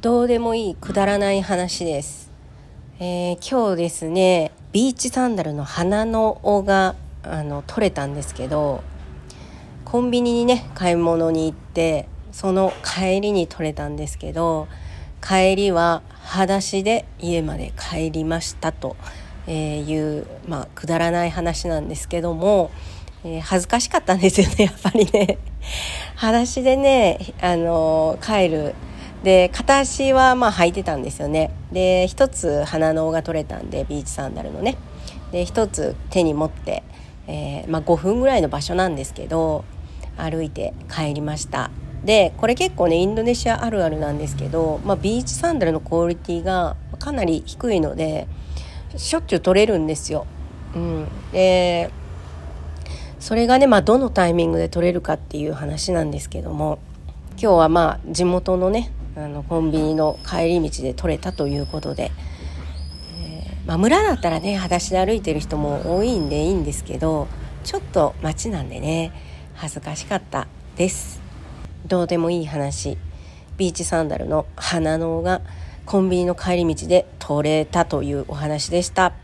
[0.00, 2.30] どうでもいいくだらない話です、
[3.00, 8.84] えー今日ですねビーチサンダルの花の緒があの取れたんですけど
[9.84, 14.68] コンビニにね買い物に行ってその帰りに取れたんですけど
[15.20, 18.94] 帰りは裸足で家まで帰りましたと
[19.48, 22.70] いう、まあ、くだらない話なんですけども、
[23.24, 25.38] えー恥ずかしかったんですよねやっぱりね。
[26.14, 28.74] 裸足でね、あの帰る
[29.22, 31.50] で片足はまあ履いてたんですよね。
[31.72, 34.76] で一つ鼻の緒が取れたんでビーチサンダルのね。
[35.32, 36.82] で一つ手に持って、
[37.26, 39.64] えーまあ、5分ぐらいの場所なんですけど
[40.16, 41.70] 歩いて帰りました。
[42.04, 48.28] でこれ結構ねインドネシアあるあるなんですけど、まあ、ビーチサンダルのクオリティがかなり低いので
[48.96, 50.26] しょっちゅう取れるんですよ。
[50.74, 51.90] うん、で
[53.18, 56.78] それがね、まあ、どのタイミングで取れるかっていう話なんですけども
[57.32, 62.12] 今日はまあ地元のねあのコンビニの帰り道で取れたということで、
[63.20, 67.26] えーまあ、村だったらね裸足で歩いてる人も多いんでいいんですけど
[67.64, 69.12] ちょっと街なんでね
[69.54, 71.20] 恥ずかしかったです。
[71.86, 72.96] どうでもいい話。
[73.56, 75.40] ビーチサンダルの花のが
[75.84, 79.14] コンビニの帰り道で取れたというお話でした。